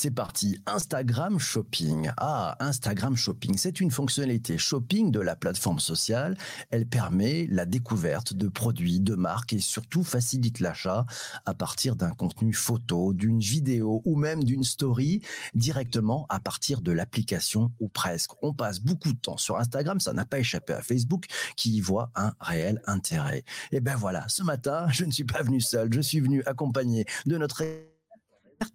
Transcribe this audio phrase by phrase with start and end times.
[0.00, 2.12] C'est parti, Instagram Shopping.
[2.18, 6.38] Ah, Instagram Shopping, c'est une fonctionnalité shopping de la plateforme sociale.
[6.70, 11.04] Elle permet la découverte de produits, de marques et surtout facilite l'achat
[11.46, 15.20] à partir d'un contenu photo, d'une vidéo ou même d'une story
[15.54, 18.30] directement à partir de l'application ou presque.
[18.40, 21.24] On passe beaucoup de temps sur Instagram, ça n'a pas échappé à Facebook
[21.56, 23.42] qui y voit un réel intérêt.
[23.72, 27.04] Et ben voilà, ce matin, je ne suis pas venu seul, je suis venu accompagné
[27.26, 27.64] de notre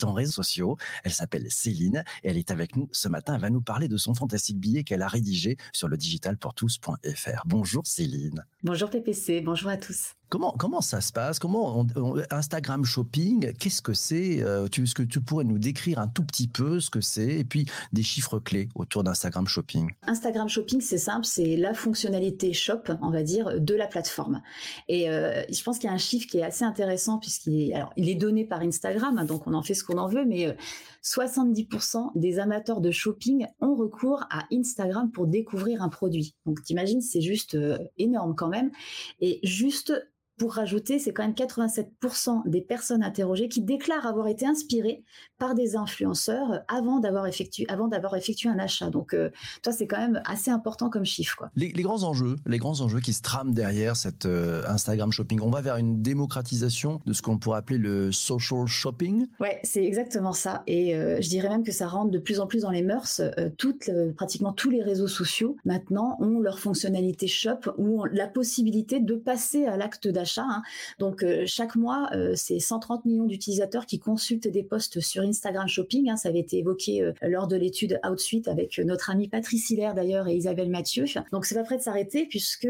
[0.04, 0.78] en réseaux sociaux.
[1.04, 3.36] Elle s'appelle Céline et elle est avec nous ce matin.
[3.36, 7.44] Elle va nous parler de son fantastique billet qu'elle a rédigé sur le digitalpourtous.fr.
[7.46, 8.46] Bonjour Céline.
[8.66, 10.14] Bonjour PPC, bonjour à tous.
[10.30, 11.38] Comment, comment ça se passe?
[11.38, 11.86] Comment
[12.32, 16.48] Instagram Shopping Qu'est-ce que c'est euh, Est-ce que tu pourrais nous décrire un tout petit
[16.48, 19.92] peu ce que c'est et puis des chiffres clés autour d'Instagram Shopping?
[20.08, 24.42] Instagram Shopping, c'est simple, c'est la fonctionnalité shop, on va dire, de la plateforme.
[24.88, 27.76] Et euh, je pense qu'il y a un chiffre qui est assez intéressant puisqu'il est,
[27.76, 30.26] alors, il est donné par Instagram, hein, donc on en fait ce qu'on en veut,
[30.26, 30.58] mais
[31.04, 36.34] 70% euh, des amateurs de shopping ont recours à Instagram pour découvrir un produit.
[36.48, 37.56] Donc t'imagines, c'est juste
[38.00, 38.53] énorme quand même.
[39.20, 39.94] Et juste
[40.38, 45.04] pour rajouter, c'est quand même 87% des personnes interrogées qui déclarent avoir été inspirées
[45.38, 48.90] par des influenceurs avant d'avoir effectué, avant d'avoir effectué un achat.
[48.90, 49.30] Donc, euh,
[49.62, 51.36] toi, c'est quand même assez important comme chiffre.
[51.38, 51.52] Quoi.
[51.56, 55.40] Les, grands enjeux, les grands enjeux qui se trament derrière cette euh, Instagram shopping.
[55.42, 59.28] On va vers une démocratisation de ce qu'on pourrait appeler le social shopping.
[59.40, 60.64] Ouais, c'est exactement ça.
[60.66, 63.22] Et euh, je dirais même que ça rentre de plus en plus dans les mœurs.
[63.58, 69.00] toutes, pratiquement tous les réseaux sociaux maintenant ont leur fonctionnalité shop ou ont la possibilité
[69.00, 70.62] de passer à l'acte d'achat Hein.
[71.00, 75.68] Donc euh, chaque mois, euh, c'est 130 millions d'utilisateurs qui consultent des posts sur Instagram
[75.68, 76.10] Shopping.
[76.10, 76.18] Hein.
[76.18, 80.28] Ça avait été évoqué euh, lors de l'étude Outsuite avec notre ami Patrice Hilaire d'ailleurs
[80.28, 81.06] et Isabelle Mathieu.
[81.32, 82.68] Donc c'est pas prêt de s'arrêter puisque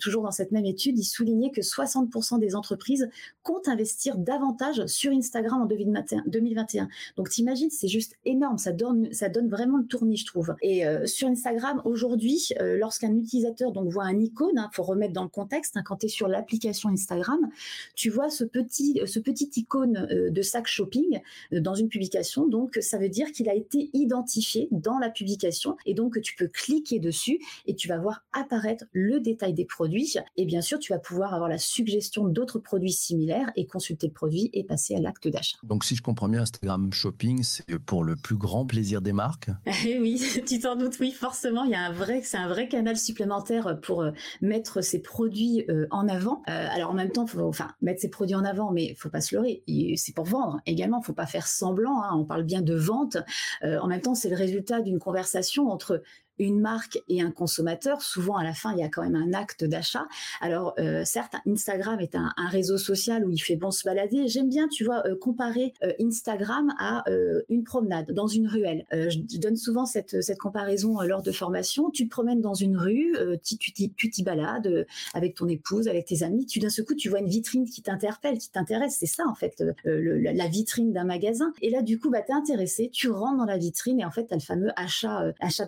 [0.00, 3.08] toujours dans cette même étude, il soulignait que 60% des entreprises
[3.42, 6.88] comptent investir davantage sur Instagram en 2021.
[7.16, 8.58] Donc t'imagines, c'est juste énorme.
[8.58, 9.08] Ça donne,
[9.48, 10.54] vraiment le tournis, je trouve.
[10.62, 15.28] Et sur Instagram aujourd'hui, lorsqu'un utilisateur donc voit un icône, hein, faut remettre dans le
[15.28, 17.50] contexte, quand tu es sur l'application Instagram,
[17.94, 21.20] tu vois ce petit, ce petit icône euh, de sac shopping
[21.52, 22.48] euh, dans une publication.
[22.48, 26.48] Donc, ça veut dire qu'il a été identifié dans la publication et donc tu peux
[26.48, 30.14] cliquer dessus et tu vas voir apparaître le détail des produits.
[30.36, 34.12] Et bien sûr, tu vas pouvoir avoir la suggestion d'autres produits similaires et consulter le
[34.12, 35.58] produit et passer à l'acte d'achat.
[35.62, 39.50] Donc, si je comprends bien, Instagram Shopping, c'est pour le plus grand plaisir des marques?
[39.86, 42.68] Eh oui, tu t'en doutes, oui, forcément, il y a un vrai, c'est un vrai
[42.68, 46.42] canal supplémentaire pour euh, mettre ces produits en avant.
[46.46, 49.34] alors en même temps, faut enfin mettre ses produits en avant, mais faut pas se
[49.34, 49.62] leurrer.
[49.96, 51.02] C'est pour vendre également.
[51.02, 52.02] Faut pas faire semblant.
[52.02, 52.10] Hein.
[52.14, 53.16] On parle bien de vente.
[53.62, 56.02] Euh, en même temps, c'est le résultat d'une conversation entre
[56.38, 59.32] une marque et un consommateur, souvent à la fin, il y a quand même un
[59.32, 60.06] acte d'achat.
[60.40, 64.28] Alors, euh, certes, Instagram est un, réseau social où il fait bon se balader.
[64.28, 67.04] J'aime bien, tu vois, euh, comparer euh, Instagram à
[67.48, 68.84] une promenade dans une ruelle.
[68.90, 71.90] je donne souvent cette, cette comparaison lors de formation.
[71.90, 73.72] Tu te promènes dans une rue, tu
[74.10, 76.46] t'y balades avec ton épouse, avec tes amis.
[76.46, 78.96] Tu d'un seul coup, tu vois une vitrine qui t'interpelle, qui t'intéresse.
[78.98, 81.52] C'est ça, en fait, la vitrine d'un magasin.
[81.62, 84.26] Et là, du coup, bah, t'es intéressé, tu rentres dans la vitrine et en fait,
[84.26, 85.66] t'as le fameux achat, achat,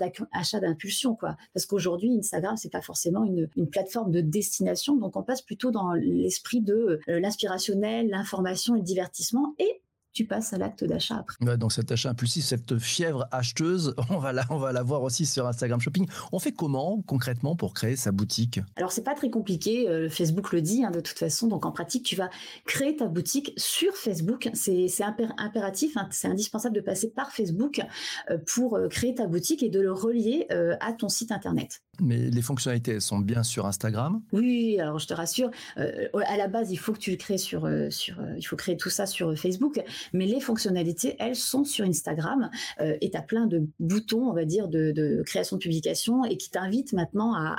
[0.61, 1.37] d'impulsion, quoi.
[1.55, 5.71] Parce qu'aujourd'hui, Instagram, c'est pas forcément une, une, plateforme de destination, donc on passe plutôt
[5.71, 9.55] dans l'esprit de euh, l'inspirationnel, l'information le divertissement.
[9.59, 9.83] Et
[10.17, 11.59] tu passes à l'acte d'achat après.
[11.59, 15.27] donc cet achat impulsif, cette fièvre acheteuse, on va la, on va la voir aussi
[15.27, 16.09] sur Instagram Shopping.
[16.33, 18.61] On fait comment concrètement pour créer sa boutique?
[18.77, 21.49] Alors c'est pas très compliqué, euh, Facebook le dit hein, de toute façon.
[21.49, 22.31] Donc en pratique, tu vas
[22.65, 24.49] créer ta boutique sur Facebook.
[24.55, 24.89] C'est
[25.37, 27.83] impératif, hein, c'est indispensable de passer par Facebook
[28.31, 30.47] euh, pour euh, créer ta boutique et de le relier
[30.81, 31.83] à ton site internet.
[32.01, 36.49] Mais les fonctionnalités, elles sont bien sur Instagram Oui, alors je te rassure, à la
[36.49, 39.37] base, il faut que tu le crées sur, sur il faut créer tout ça sur
[39.37, 44.29] Facebook mais les fonctionnalités, elles sont sur Instagram euh, et tu as plein de boutons,
[44.29, 47.57] on va dire, de, création de publication et qui t'invitent maintenant à,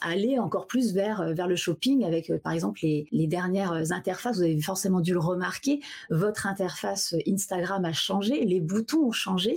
[0.00, 4.36] aller encore plus vers, vers le shopping avec, euh, par exemple, les, dernières interfaces.
[4.36, 9.56] Vous avez forcément dû le remarquer, votre interface Instagram a changé, les boutons ont changé,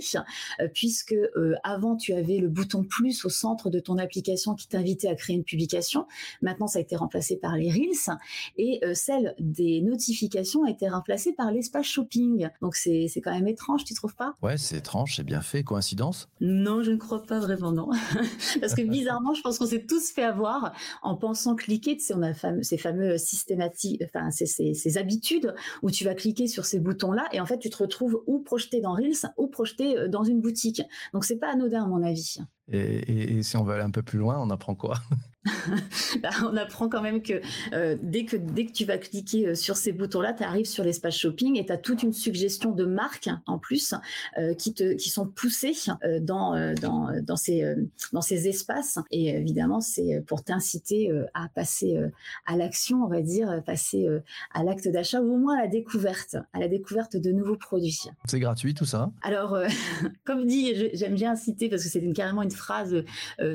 [0.60, 1.14] euh, puisque
[1.62, 5.36] avant, tu avais le bouton plus au centre de ton application qui t'invitait à créer
[5.36, 6.06] une publication.
[6.42, 8.18] Maintenant, ça a été remplacé par les Reels
[8.56, 12.48] et celle des notifications a été remplacée par les pas shopping.
[12.60, 14.34] Donc c'est quand même étrange, tu trouves pas?
[14.42, 15.62] Ouais, c'est étrange, c'est bien fait.
[15.62, 16.28] Coïncidence?
[16.40, 17.90] Non, je ne crois pas vraiment, non.
[18.60, 20.72] Parce que bizarrement, je pense qu'on s'est tous fait avoir
[21.02, 21.96] en pensant cliquer.
[21.96, 22.32] Tu sais, on a
[22.62, 27.40] ces fameux systématiques, enfin ces, ces, habitudes où tu vas cliquer sur ces boutons-là et
[27.40, 30.82] en fait tu te retrouves ou projeté dans Reels ou projeté euh, dans une boutique.
[31.14, 32.38] Donc c'est pas anodin à mon avis.
[32.72, 34.98] Et, si on veut aller un peu plus loin, on apprend quoi?
[36.22, 37.40] bah, on apprend quand même que,
[37.72, 40.84] euh, dès que dès que tu vas cliquer euh, sur ces boutons-là, tu arrives sur
[40.84, 43.94] l'espace shopping et tu as toute une suggestion de marques en plus
[44.38, 45.72] euh, qui, te, qui sont poussées
[46.20, 47.74] dans, dans, dans, ces,
[48.12, 48.98] dans ces espaces.
[49.10, 51.98] Et évidemment, c'est pour t'inciter à passer
[52.46, 54.06] à l'action, on va dire, passer
[54.52, 58.02] à l'acte d'achat ou au moins à la découverte, à la découverte de nouveaux produits.
[58.26, 59.10] C'est gratuit tout ça?
[59.22, 59.56] Alors,
[60.24, 63.04] comme dit, j'aime bien citer parce que c'est carrément une phrase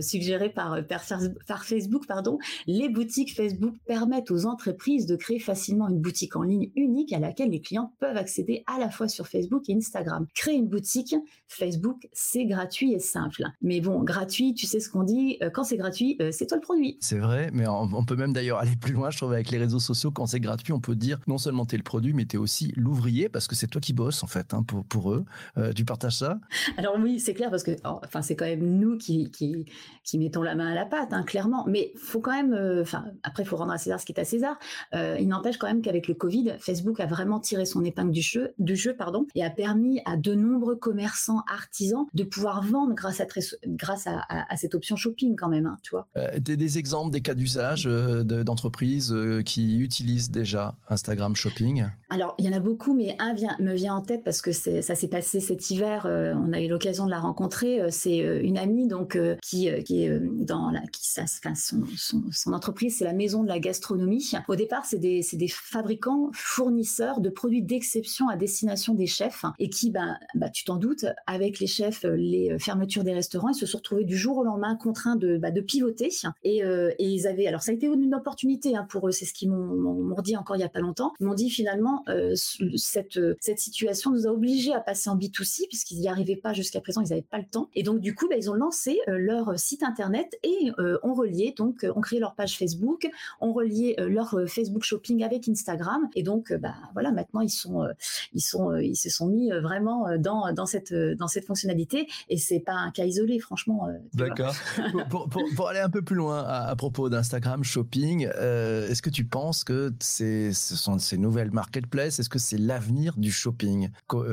[0.02, 1.04] suggérée par, par,
[1.46, 6.42] par Facebook, pardon, les boutiques Facebook permettent aux entreprises de créer facilement une boutique en
[6.42, 10.26] ligne unique à laquelle les clients peuvent accéder à la fois sur Facebook et Instagram.
[10.34, 11.16] Créer une boutique
[11.48, 13.44] Facebook, c'est gratuit et simple.
[13.62, 16.58] Mais bon, gratuit, tu sais ce qu'on dit, euh, quand c'est gratuit, euh, c'est toi
[16.58, 16.98] le produit.
[17.00, 19.80] C'est vrai, mais on, peut même d'ailleurs aller plus loin, je trouve, avec les réseaux
[19.80, 20.10] sociaux.
[20.10, 22.40] Quand c'est gratuit, on peut dire non seulement tu es le produit, mais tu es
[22.40, 25.26] aussi l'ouvrier parce que c'est toi qui bosses en fait hein, pour, pour eux.
[25.58, 26.40] Euh, tu partages ça?
[26.78, 29.66] Alors oui, c'est clair parce que enfin, c'est quand même nous qui, qui,
[30.04, 31.67] qui mettons la main à la pâte, hein, clairement.
[31.68, 34.20] Mais faut quand même, euh, enfin, après, il faut rendre à César ce qui est
[34.20, 34.58] à César.
[34.94, 38.22] Euh, il n'empêche quand même qu'avec le Covid, Facebook a vraiment tiré son épingle du
[38.22, 42.94] jeu, du jeu pardon, et a permis à de nombreux commerçants, artisans, de pouvoir vendre
[42.94, 43.26] grâce à,
[43.68, 46.08] grâce à, cette option shopping quand même, hein, tu vois.
[46.18, 49.16] Euh, des, exemples, des cas d'usage d'entreprises
[49.46, 51.86] qui utilisent déjà Instagram Shopping?
[52.10, 54.52] Alors, il y en a beaucoup, mais un vient, me vient en tête parce que
[54.52, 56.06] ça s'est passé cet hiver.
[56.06, 57.92] on a eu l'occasion de la rencontrer.
[57.92, 61.26] C'est une amie donc qui, qui est dans la, qui, ça,
[61.58, 61.84] son,
[62.32, 64.32] son, entreprise, c'est la maison de la gastronomie.
[64.48, 69.70] Au départ, c'est des, des, fabricants, fournisseurs de produits d'exception à destination des chefs et
[69.70, 73.66] qui, bah, bah tu t'en doutes, avec les chefs, les fermetures des restaurants, ils se
[73.66, 76.10] sont retrouvés du jour au lendemain contraints de, bah, de pivoter.
[76.44, 79.26] Et, euh, et, ils avaient, alors ça a été une opportunité hein, pour eux, c'est
[79.26, 81.14] ce qu'ils m'ont dit encore il y a pas longtemps.
[81.20, 82.34] Ils m'ont dit finalement, euh,
[82.76, 86.82] cette, cette situation nous a obligés à passer en B2C puisqu'ils n'y arrivaient pas jusqu'à
[86.82, 87.70] présent, ils n'avaient pas le temps.
[87.76, 90.72] Et donc du coup, bah, ils ont lancé euh, leur site internet et
[91.04, 93.08] ont relié donc euh, ont créé leur page Facebook,
[93.42, 97.50] ont relié euh, leur euh, Facebook Shopping avec Instagram, et donc bah voilà, maintenant ils
[97.50, 97.88] sont
[98.34, 102.60] ils sont ils se sont mis vraiment dans dans cette dans cette fonctionnalité, et c'est
[102.60, 103.88] pas un cas isolé, franchement.
[104.14, 104.54] D'accord.
[105.10, 109.64] pour, pour, aller un peu plus loin à, propos d'Instagram Shopping, est-ce que tu penses
[109.64, 113.90] que c'est ce sont ces nouvelles marketplaces, est-ce que c'est l'avenir du shopping,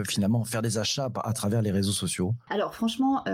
[0.08, 2.34] finalement faire des achats à travers les réseaux sociaux?
[2.48, 3.24] Alors franchement,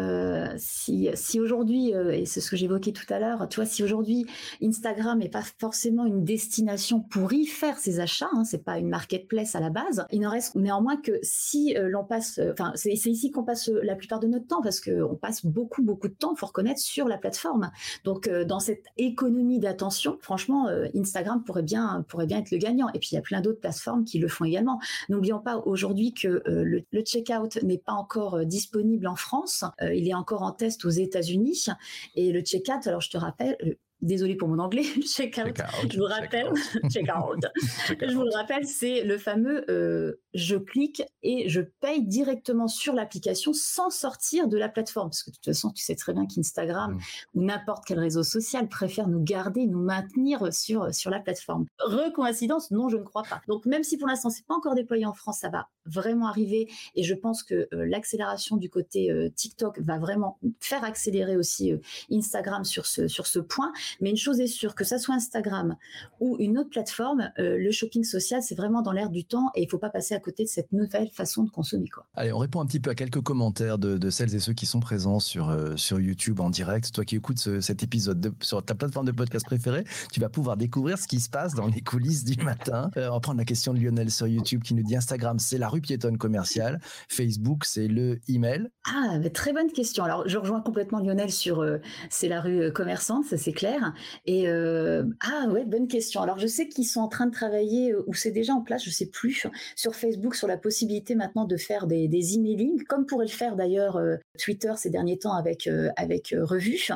[0.57, 4.27] si si aujourd'hui et c'est ce que j'évoquais tout à l'heure, tu vois, si aujourd'hui
[4.63, 8.89] Instagram n'est pas forcément une destination pour y faire ses achats, hein, c'est pas une
[8.89, 12.73] marketplace à la base, il n'en reste néanmoins que si euh, l'on passe, euh, enfin
[12.75, 16.15] c'est ici qu'on passe la plupart de notre temps parce qu'on passe beaucoup beaucoup de
[16.15, 17.71] temps, faut reconnaître, sur la plateforme.
[18.05, 22.89] Donc euh, dans cette économie d'attention, franchement, Instagram pourrait bien pourrait bien être le gagnant.
[22.95, 24.81] Et puis il y a plein d'autres plateformes qui le font également.
[25.09, 30.15] N'oublions pas aujourd'hui que le, le checkout n'est pas encore disponible en France, il est
[30.15, 31.67] encore en test aux États-Unis
[32.15, 35.61] et le checkout, alors je te rappelle, it désolé pour mon anglais, check out.
[35.91, 36.53] je vous rappelle,
[36.91, 37.45] check out.
[37.89, 42.95] je vous le rappelle, c'est le fameux euh, je clique et je paye directement sur
[42.95, 45.09] l'application sans sortir de la plateforme.
[45.09, 47.01] Parce que de toute façon, tu sais très bien qu'Instagram mm.
[47.35, 51.67] ou n'importe quel réseau social préfère nous garder, nous maintenir sur, sur la plateforme.
[51.81, 53.41] Recoïncidence Non, je ne crois pas.
[53.49, 56.69] Donc même si pour l'instant c'est pas encore déployé en France, ça va vraiment arriver
[56.95, 61.73] et je pense que euh, l'accélération du côté euh, TikTok va vraiment faire accélérer aussi
[62.11, 63.73] Instagram sur ce, sur ce point.
[64.01, 65.77] Mais une chose est sûre, que ça soit Instagram
[66.21, 69.63] ou une autre plateforme, euh, le shopping social, c'est vraiment dans l'air du temps et
[69.63, 71.89] il ne faut pas passer à côté de cette nouvelle façon de consommer.
[71.89, 72.07] Quoi.
[72.15, 74.81] Allez, on répond un petit peu à quelques commentaires de, celles et ceux qui sont
[74.81, 76.93] présents sur, euh, sur YouTube en direct.
[76.93, 80.99] Toi qui écoutes cet épisode sur ta plateforme de podcast préférée, tu vas pouvoir découvrir
[80.99, 82.91] ce qui se passe dans les coulisses du matin.
[82.97, 85.59] Euh, on va prendre la question de Lionel sur YouTube qui nous dit Instagram, c'est
[85.59, 86.81] la rue piétonne commerciale.
[87.09, 88.69] Facebook, c'est le email.
[88.87, 90.05] Ah, très bonne question.
[90.05, 91.65] Alors, je rejoins complètement Lionel sur
[92.09, 93.80] c'est la rue commerçante, ça c'est clair.
[94.27, 96.21] Et euh, ah ouais, bonne question.
[96.21, 98.85] Alors je sais qu'ils sont en train de travailler euh, ou c'est déjà en place,
[98.85, 99.47] je sais plus,
[99.77, 103.57] sur Facebook sur la possibilité maintenant de faire des, des emailing, comme pourrait le faire
[103.57, 106.89] d'ailleurs euh, Twitter ces derniers temps avec avec Revue.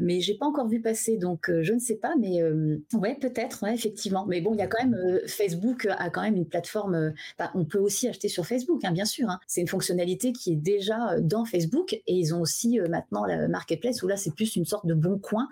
[0.00, 2.14] mais j'ai pas encore vu passer, donc je ne sais pas.
[2.18, 2.42] Mais
[2.94, 4.26] ouais, peut-être, effectivement.
[4.26, 7.12] Mais bon, il y a quand même Facebook a quand même une plateforme.
[7.54, 9.30] on peut aussi acheter sur Facebook, hein, bien sûr.
[9.30, 9.38] Hein.
[9.46, 14.02] C'est une fonctionnalité qui est déjà dans Facebook et ils ont aussi maintenant la marketplace
[14.02, 15.48] où là c'est plus une sorte de bon coin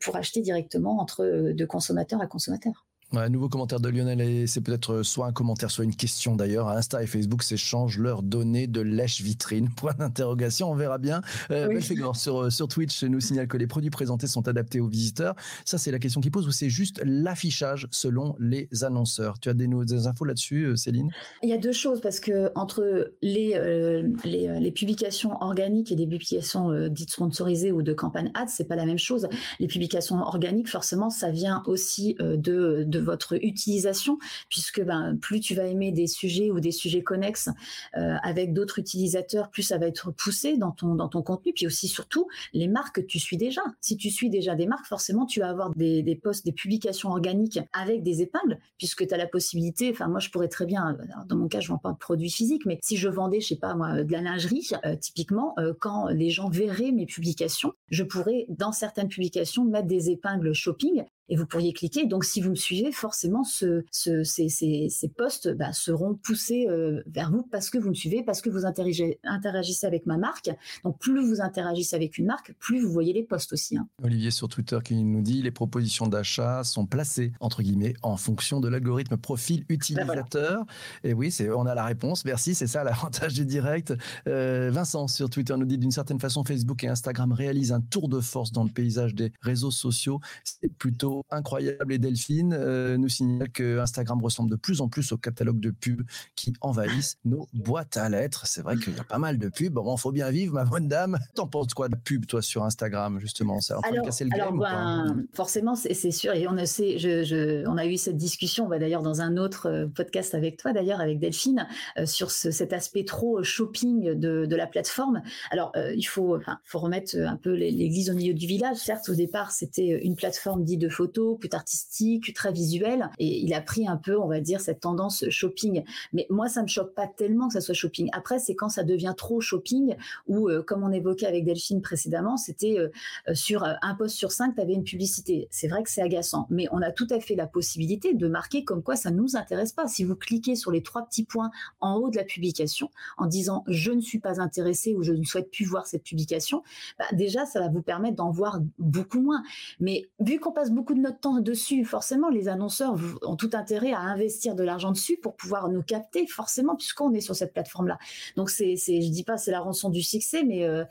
[0.00, 2.86] pour acheter directement entre euh, de consommateur à consommateur.
[3.14, 6.68] Ouais, nouveau commentaire de Lionel, et c'est peut-être soit un commentaire, soit une question d'ailleurs.
[6.68, 9.68] Insta et Facebook s'échangent leurs données de lèche-vitrine.
[9.76, 11.20] Point d'interrogation, on verra bien.
[11.50, 11.78] Euh,
[12.14, 15.34] sur, euh, sur Twitch nous signale que les produits présentés sont adaptés aux visiteurs.
[15.66, 19.38] Ça, c'est la question qui pose, ou c'est juste l'affichage selon les annonceurs?
[19.40, 21.10] Tu as des, des infos là-dessus, euh, Céline?
[21.42, 25.96] Il y a deux choses, parce que entre les, euh, les, les, publications organiques et
[25.96, 29.28] des publications dites sponsorisées ou de campagne ads, c'est pas la même chose.
[29.60, 34.18] Les publications organiques, forcément, ça vient aussi de, de votre utilisation,
[34.48, 37.48] puisque ben, plus tu vas aimer des sujets ou des sujets connexes
[37.96, 42.28] euh, avec d'autres utilisateurs, plus ça va être poussé dans ton, contenu, puis aussi surtout
[42.52, 43.62] les marques que tu suis déjà.
[43.80, 47.60] Si tu suis déjà des marques, forcément tu vas avoir des, posts, des publications organiques
[47.72, 50.96] avec des épingles, puisque tu as la possibilité, enfin moi je pourrais très bien,
[51.28, 53.56] dans mon cas je vends pas de produits physiques, mais si je vendais, je sais
[53.56, 58.02] pas moi, de la lingerie, euh, typiquement, euh, quand les gens verraient mes publications, je
[58.02, 62.04] pourrais dans certaines publications mettre des épingles shopping et vous pourriez cliquer.
[62.04, 66.66] Donc, si vous me suivez, forcément, ce, ce, ces, ces, ces, posts bah, seront poussés
[66.68, 70.18] euh, vers vous parce que vous me suivez, parce que vous interagissez, interagissez avec ma
[70.18, 70.50] marque.
[70.84, 73.78] Donc, plus vous interagissez avec une marque, plus vous voyez les posts aussi.
[73.78, 73.88] Hein.
[74.02, 78.60] Olivier sur Twitter qui nous dit les propositions d'achat sont placées entre guillemets en fonction
[78.60, 80.66] de l'algorithme profil ben utilisateur.
[81.02, 82.26] Et oui, c'est on a la réponse.
[82.26, 83.94] Merci, c'est ça l'avantage du direct.
[84.28, 88.10] Euh, Vincent sur Twitter nous dit d'une certaine façon, Facebook et Instagram réalisent un tour
[88.10, 90.20] de force dans le paysage des réseaux sociaux.
[90.44, 95.12] C'est plutôt incroyable et Delphine euh, nous signale que Instagram ressemble de plus en plus
[95.12, 96.02] au catalogue de pubs
[96.36, 98.46] qui envahissent nos boîtes à lettres.
[98.46, 99.72] C'est vrai qu'il y a pas mal de pubs.
[99.72, 101.18] Bon, faut bien vivre, ma bonne dame.
[101.34, 103.60] T'en penses quoi de pub, toi, sur Instagram, justement?
[103.60, 106.34] C'est en alors, casser le game ben, Forcément, c'est sûr.
[106.34, 109.86] Et on a, je, on a eu cette discussion, va d'ailleurs dans un autre euh,
[109.86, 111.66] podcast avec toi, d'ailleurs, avec Delphine,
[111.98, 115.22] euh, sur cet aspect trop shopping de, de la plateforme.
[115.50, 118.76] Alors, il faut, faut remettre un peu l'église au milieu du village.
[118.76, 123.10] Certes, au départ, c'était une plateforme dite de photos plus artistique, très visuel.
[123.18, 125.82] Et il a pris un peu, on va dire, cette tendance shopping.
[126.12, 128.08] Mais moi, ça me choque pas tellement que ça soit shopping.
[128.12, 129.96] Après, c'est quand ça devient trop shopping,
[130.28, 132.88] ou euh, comme on évoquait avec Delphine précédemment, c'était euh,
[133.28, 135.48] euh, sur un poste sur cinq, tu avais une publicité.
[135.50, 138.64] C'est vrai que c'est agaçant, mais on a tout à fait la possibilité de marquer
[138.64, 139.88] comme quoi ça ne nous intéresse pas.
[139.88, 143.64] Si vous cliquez sur les trois petits points en haut de la publication en disant
[143.66, 146.62] je ne suis pas intéressé ou je ne souhaite plus voir cette publication,
[146.98, 149.42] bah, déjà ça va vous permettre d'en voir beaucoup moins.
[149.80, 151.84] Mais vu qu'on passe beaucoup de notre temps dessus.
[151.84, 156.26] Forcément, les annonceurs ont tout intérêt à investir de l'argent dessus pour pouvoir nous capter,
[156.26, 157.98] forcément, puisqu'on est sur cette plateforme-là.
[158.36, 160.84] Donc, c'est, je dis pas c'est la rançon du succès, mais, euh,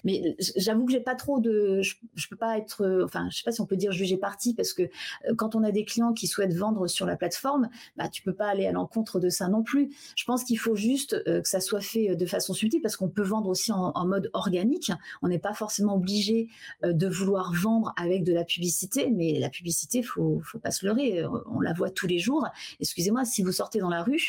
[0.55, 3.43] j'avoue que j'ai pas trop de, je, je, peux pas être, euh, enfin, je sais
[3.43, 6.13] pas si on peut dire juger parti, parce que euh, quand on a des clients
[6.13, 9.47] qui souhaitent vendre sur la plateforme, bah, tu peux pas aller à l'encontre de ça
[9.47, 9.91] non plus.
[10.15, 13.21] Je pense qu'il faut juste que ça soit fait de façon subtile, parce qu'on peut
[13.21, 14.91] vendre aussi en mode organique.
[15.21, 16.49] On n'est pas forcément obligé
[16.83, 21.25] de vouloir vendre avec de la publicité, mais la publicité, faut, faut pas se leurrer.
[21.25, 22.47] On la voit tous les jours.
[22.79, 24.19] Excusez-moi, si vous sortez dans la rue,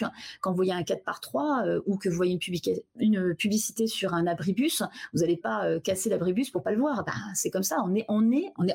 [0.40, 4.14] quand vous voyez un 4 par 3 euh, ou que vous voyez une, publicité sur
[4.14, 7.04] un abribus, vous n'allez pas euh, casser l'abribus pour pas le voir.
[7.04, 7.76] Ben, c'est comme ça.
[7.84, 8.06] On est,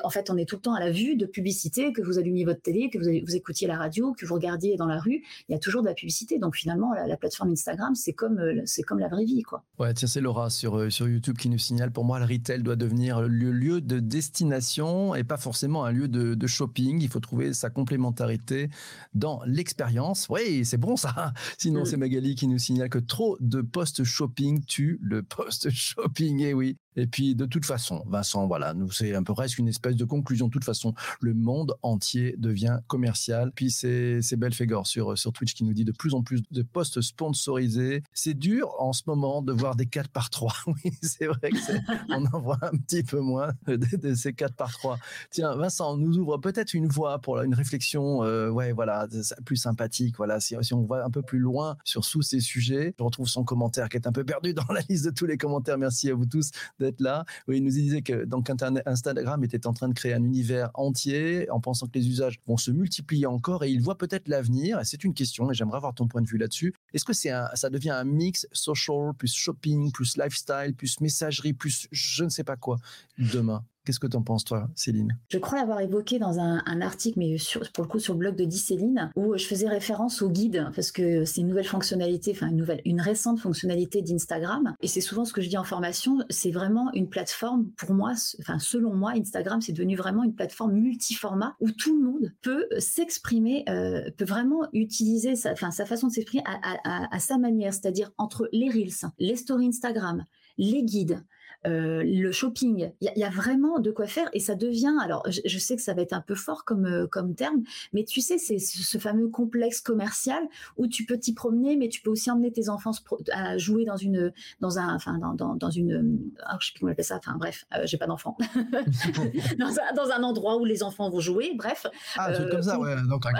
[0.02, 2.44] en fait, on est tout le temps à la vue de publicité, que vous allumiez
[2.44, 5.24] votre télé, que vous, écoutiez la radio, que vous regardiez dans la rue.
[5.48, 6.38] Il y a toujours de la publicité.
[6.38, 9.64] Donc finalement, la, plateforme Instagram, c'est comme, euh, c'est comme la vraie vie, quoi.
[9.78, 10.78] Ouais, tiens, c'est Laura sur,
[11.08, 11.92] YouTube qui nous signale.
[11.92, 16.08] Pour moi, le retail doit devenir le lieu de destination et pas forcément un lieu
[16.08, 16.77] de shopping.
[16.78, 18.68] Il faut trouver sa complémentarité
[19.14, 20.26] dans l'expérience.
[20.30, 21.32] Oui, c'est bon ça.
[21.58, 26.40] Sinon, c'est Magali qui nous signale que trop de post shopping tue le post shopping.
[26.40, 29.68] Et oui, et puis, de toute façon, Vincent, voilà, nous, c'est un peu presque une
[29.68, 30.48] espèce de conclusion.
[30.48, 33.52] De toute façon, le monde entier devient commercial.
[33.54, 36.62] Puis, c'est, c'est Belfegor sur, sur Twitch qui nous dit de plus en plus de
[36.62, 38.02] posts sponsorisés.
[38.12, 40.52] C'est dur en ce moment de voir des 4 par 3.
[40.84, 44.54] Oui, c'est vrai que c'est, on en voit un petit peu moins de, ces 4
[44.54, 44.98] par 3.
[45.30, 49.06] Tiens, Vincent, nous ouvre peut-être une voie pour une réflexion, euh, ouais, voilà,
[49.44, 50.16] plus sympathique.
[50.18, 53.28] Voilà, si, si on voit un peu plus loin sur tous ces sujets, je retrouve
[53.28, 55.78] son commentaire qui est un peu perdu dans la liste de tous les commentaires.
[55.78, 56.50] Merci à vous tous
[56.98, 57.24] là.
[57.46, 58.50] Oui, il nous disait que donc
[58.86, 62.56] Instagram était en train de créer un univers entier en pensant que les usages vont
[62.56, 64.80] se multiplier encore et il voit peut-être l'avenir.
[64.80, 66.74] Et c'est une question et j'aimerais avoir ton point de vue là-dessus.
[66.94, 71.88] Est-ce que c'est ça devient un mix social plus shopping plus lifestyle plus messagerie plus
[71.90, 72.78] je ne sais pas quoi
[73.18, 73.64] demain?
[73.88, 75.16] Qu'est-ce que tu en penses, toi, Céline?
[75.30, 77.36] Je crois avoir évoqué dans un, article, mais
[77.72, 80.92] pour le coup sur le blog de Céline, où je faisais référence au guide, parce
[80.92, 84.74] que c'est une nouvelle fonctionnalité, enfin une nouvelle, une récente fonctionnalité d'Instagram.
[84.82, 88.12] Et c'est souvent ce que je dis en formation, c'est vraiment une plateforme, pour moi,
[88.40, 92.66] enfin selon moi, Instagram, c'est devenu vraiment une plateforme multiformat où tout le monde peut
[92.78, 98.50] s'exprimer, euh, peut vraiment utiliser sa façon de s'exprimer à, à sa manière, c'est-à-dire entre
[98.52, 100.26] les Reels, les stories Instagram,
[100.58, 101.24] les guides,
[101.64, 102.90] le shopping.
[103.00, 104.94] Il y, a vraiment de quoi faire et ça devient.
[105.02, 107.62] Alors, je, sais que ça va être un peu fort comme comme terme,
[107.92, 110.42] mais tu sais, c'est ce fameux complexe commercial
[110.76, 112.92] où tu peux t'y promener, mais tu peux aussi emmener tes enfants
[113.32, 116.80] à jouer dans une dans un enfin dans, dans, dans une ah, je sais plus
[116.80, 117.16] comment on appelle ça.
[117.16, 118.36] Enfin bref, j'ai pas d'enfants.
[119.58, 121.52] dans, un, dans, un, endroit où les enfants vont jouer.
[121.56, 121.86] Bref.
[122.16, 122.94] Ah, un truc comme ça, ouais.
[123.08, 123.32] Donc un,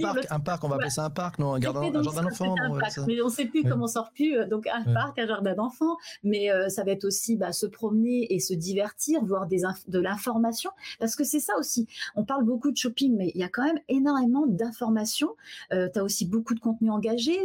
[0.00, 2.54] parc, un parc, on va appeler ça un parc, non un, jardin, d'enfants.
[3.06, 4.46] mais on sait plus comment on sort plus.
[4.48, 8.38] Donc un parc, un jardin d'enfants, mais ça va être aussi bah, se promener et
[8.38, 11.86] se divertir, voir des de l'information, parce que c'est ça aussi.
[12.16, 15.30] On parle beaucoup de shopping, mais il y a quand même énormément d'informations.
[15.72, 17.38] Euh, tu as aussi beaucoup de contenu engagé.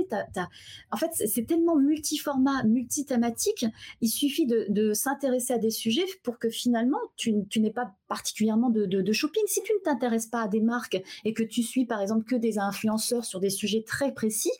[0.91, 3.65] En fait, c'est tellement multiformat, multithématique.
[4.01, 9.11] Il suffit de, s'intéresser à des sujets pour que finalement, tu, n'aies pas particulièrement de,
[9.11, 9.43] shopping.
[9.47, 12.35] Si tu ne t'intéresses pas à des marques et que tu suis, par exemple, que
[12.35, 14.51] des influenceurs sur des sujets très précis,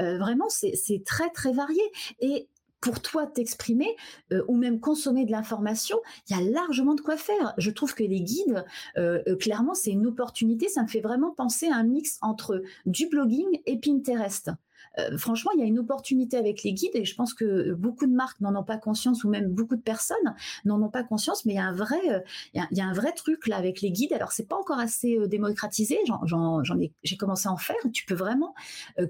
[0.00, 1.82] euh, vraiment, c'est très, très varié.
[2.20, 2.48] Et
[2.80, 3.96] pour toi t'exprimer
[4.32, 7.54] euh, ou même consommer de l'information, il y a largement de quoi faire.
[7.58, 8.64] Je trouve que les guides,
[8.96, 10.68] euh, euh, clairement, c'est une opportunité.
[10.68, 14.50] Ça me fait vraiment penser à un mix entre du blogging et Pinterest.
[14.98, 18.06] Euh, franchement, il y a une opportunité avec les guides et je pense que beaucoup
[18.06, 20.34] de marques n'en ont pas conscience ou même beaucoup de personnes
[20.64, 22.20] n'en ont pas conscience, mais il y a un vrai, euh,
[22.54, 24.12] il y a, un vrai truc là avec les guides.
[24.12, 25.98] Alors c'est pas encore assez euh, démocratisé.
[26.24, 27.76] J'en, ai, j'ai commencé à en faire.
[27.92, 28.54] Tu peux vraiment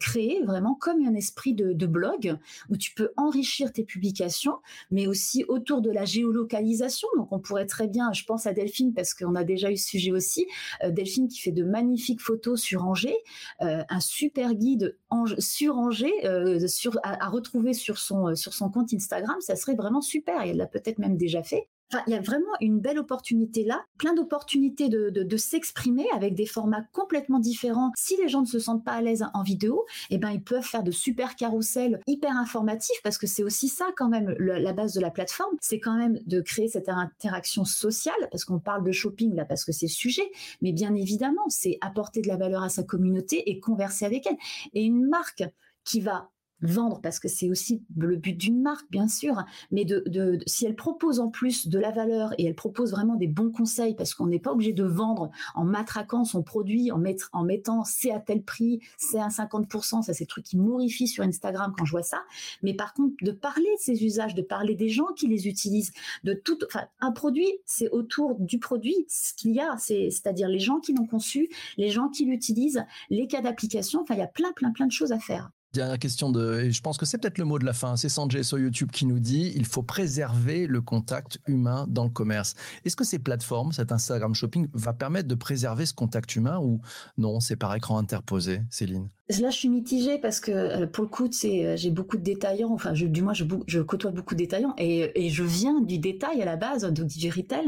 [0.01, 2.37] créer vraiment comme un esprit de, de, blog
[2.69, 4.59] où tu peux enrichir tes publications,
[4.91, 7.09] mais aussi autour de la géolocalisation.
[7.17, 9.89] Donc on pourrait très bien, je pense à Delphine parce qu'on a déjà eu ce
[9.89, 10.47] sujet aussi.
[10.85, 13.17] Delphine qui fait de magnifiques photos sur Angers,
[13.61, 14.97] un super guide
[15.39, 19.75] sur Angers euh, sur, à, retrouver sur son, euh, sur son compte Instagram, ça serait
[19.75, 20.43] vraiment super.
[20.43, 21.69] Elle l'a peut-être même déjà fait.
[22.07, 26.47] Il y a vraiment une belle opportunité là, plein d'opportunités de, de, s'exprimer avec des
[26.47, 27.93] formats complètement différents.
[27.97, 30.65] Si les gens ne se sentent pas à l'aise en vidéo, eh ben ils peuvent
[30.65, 34.95] faire de super carousels hyper informatifs parce que c'est aussi ça quand même la base
[34.95, 38.93] de la plateforme, c'est quand même de créer cette interaction sociale parce qu'on parle de
[38.93, 40.29] shopping là parce que c'est le sujet,
[40.63, 44.37] mais bien évidemment c'est apporter de la valeur à sa communauté et converser avec elle.
[44.75, 45.45] Et une marque
[45.85, 46.31] qui va
[46.63, 50.75] vendre parce que c'est aussi le but d'une marque bien sûr mais de, si elle
[50.75, 54.27] propose en plus de la valeur et elle propose vraiment des bons conseils parce qu'on
[54.27, 58.81] n'est pas obligé de vendre en matraquant son produit en, mettant c'est à tel prix
[58.97, 62.23] c'est à 50% ça c'est le truc qui m'horrifie sur Instagram quand je vois ça.
[62.63, 65.93] Mais par contre de parler de ses usages de parler des gens qui les utilisent
[66.25, 70.49] de tout enfin un produit c'est autour du produit ce qu'il y a c'est c'est-à-dire
[70.49, 74.23] les gens qui l'ont conçu les gens qui l'utilisent les cas d'application enfin il y
[74.23, 77.05] a plein plein plein de choses à faire Dernière question de, et je pense que
[77.05, 77.97] c'est peut-être le mot de la fin.
[77.97, 82.09] C'est Sanjay sur YouTube qui nous dit il faut préserver le contact humain dans le
[82.11, 82.55] commerce.
[82.87, 86.81] Est-ce que ces plateformes, cet Instagram Shopping, va permettre de préserver ce contact humain ou
[87.19, 89.11] non, c'est par écran interposé, Céline?
[89.29, 92.23] Là, je suis mitigée parce que euh, pour le coup, c'est euh, j'ai beaucoup de
[92.23, 92.73] détaillants.
[92.73, 96.55] Enfin, du moins, je, côtoie beaucoup de détaillants et, je viens du détail à la
[96.55, 97.67] base, donc du retail.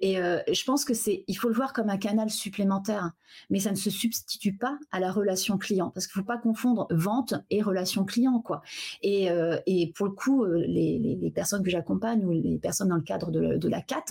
[0.00, 3.12] Et euh, je pense que c'est, il faut le voir comme un canal supplémentaire,
[3.48, 6.86] mais ça ne se substitue pas à la relation client parce qu'il faut pas confondre
[6.90, 8.62] vente et relation client, quoi.
[9.02, 9.28] Et,
[9.66, 13.02] et pour le coup, les, les, les personnes que j'accompagne ou les personnes dans le
[13.02, 14.04] cadre de, de la CAT,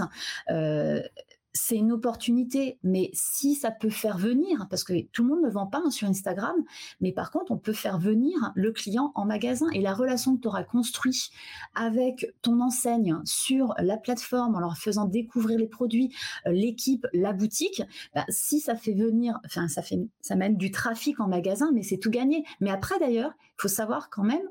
[0.50, 1.02] euh,
[1.58, 2.78] c'est une opportunité.
[2.84, 5.89] Mais si ça peut faire venir, parce que tout le monde ne vend pas hein,
[5.89, 6.56] sur Instagram,
[7.02, 10.41] mais par contre, on peut faire venir le client en magasin et la relation que
[10.41, 11.30] tu auras construite
[11.76, 16.13] avec ton enseigne sur la plateforme en leur faisant découvrir les produits,
[16.46, 17.82] euh, l'équipe, la boutique,
[18.13, 21.84] bah, si ça fait venir, enfin, ça fait, ça mène du trafic en magasin, mais
[21.84, 22.43] c'est tout gagné.
[22.62, 24.48] Mais après, d'ailleurs, il faut savoir quand même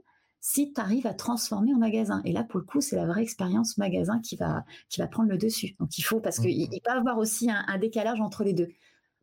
[0.48, 2.22] si tu arrives à transformer en magasin.
[2.24, 5.28] Et là, pour le coup, c'est la vraie expérience magasin qui va, qui va prendre
[5.28, 5.74] le dessus.
[5.80, 6.70] Donc, il faut, parce qu'il mmh.
[6.70, 8.68] peut y avoir aussi un, décalage entre les deux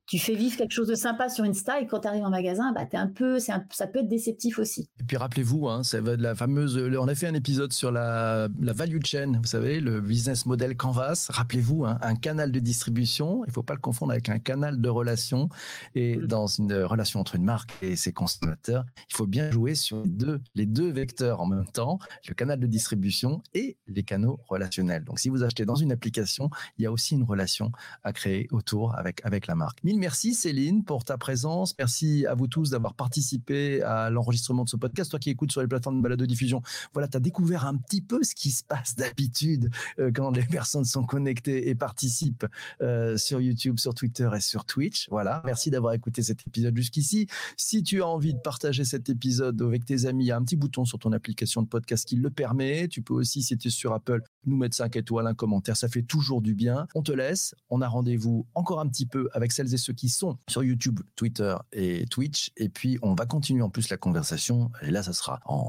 [0.06, 2.74] tu fais vivre quelque chose de sympa sur Insta et quand tu arrives en magasin,
[2.74, 4.90] bah, es un peu, un, ça peut être déceptif aussi.
[5.00, 5.82] Et puis rappelez-vous, hein,
[6.18, 10.02] la fameuse, on a fait un épisode sur la, la, value chain, vous savez, le
[10.02, 11.28] business model Canvas.
[11.30, 14.90] Rappelez-vous, hein, un canal de distribution, il faut pas le confondre avec un canal de
[14.90, 15.50] relation.
[15.96, 16.28] Et mm.
[16.28, 20.10] dans une relation entre une marque et ses consommateurs, il faut bien jouer sur les
[20.10, 25.04] deux, les deux vecteurs en même temps, le canal de distribution et les canaux relationnels.
[25.06, 27.72] Donc si vous achetez dans une application, il y a aussi une relation
[28.04, 31.76] à créer autour avec, avec la marque merci Céline pour ta présence.
[31.78, 35.12] Merci à vous tous d'avoir participé à l'enregistrement de ce podcast.
[35.12, 36.62] Toi qui écoutes sur les plateformes de balade de diffusion,
[36.94, 40.44] voilà, tu as découvert un petit peu ce qui se passe d'habitude euh, quand les
[40.44, 42.46] personnes sont connectées et participent
[42.82, 45.08] euh, sur YouTube, sur Twitter et sur Twitch.
[45.10, 47.28] Voilà, merci d'avoir écouté cet épisode jusqu'ici.
[47.58, 50.44] Si tu as envie de partager cet épisode avec tes amis, il y a un
[50.44, 52.88] petit bouton sur ton application de podcast qui le permet.
[52.88, 55.78] Tu peux aussi, si tu es sur Apple, nous mettre 5 étoiles, un commentaire.
[55.78, 56.88] Ça fait toujours du bien.
[56.96, 57.56] On te laisse.
[57.70, 61.02] On a rendez-vous encore un petit peu avec celles et ceux qui sont sur YouTube,
[61.16, 62.52] Twitter et Twitch.
[62.58, 64.72] Et puis, on va continuer en plus la conversation.
[64.82, 65.68] Là, ça sera en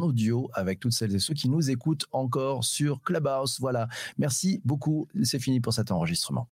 [0.00, 3.58] audio avec toutes celles et ceux qui nous écoutent encore sur Clubhouse.
[3.60, 3.88] Voilà.
[4.18, 5.08] Merci beaucoup.
[5.22, 6.48] C'est fini pour cet enregistrement.